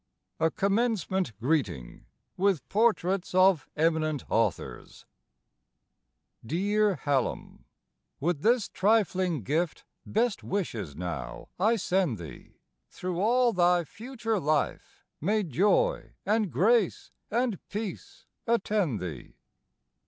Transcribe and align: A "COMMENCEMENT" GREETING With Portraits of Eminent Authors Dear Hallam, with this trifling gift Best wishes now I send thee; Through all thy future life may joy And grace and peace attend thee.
A 0.39 0.49
"COMMENCEMENT" 0.49 1.39
GREETING 1.39 2.07
With 2.35 2.67
Portraits 2.69 3.35
of 3.35 3.69
Eminent 3.75 4.23
Authors 4.31 5.05
Dear 6.43 6.95
Hallam, 6.95 7.65
with 8.19 8.41
this 8.41 8.67
trifling 8.67 9.43
gift 9.43 9.83
Best 10.03 10.41
wishes 10.43 10.95
now 10.95 11.49
I 11.59 11.75
send 11.75 12.17
thee; 12.17 12.55
Through 12.89 13.19
all 13.21 13.53
thy 13.53 13.83
future 13.83 14.39
life 14.39 15.05
may 15.21 15.43
joy 15.43 16.13
And 16.25 16.49
grace 16.51 17.11
and 17.29 17.59
peace 17.69 18.25
attend 18.47 18.99
thee. 19.01 19.35